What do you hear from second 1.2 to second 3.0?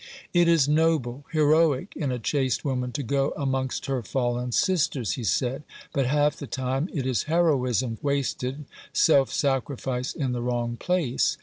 heroic in a chaste woman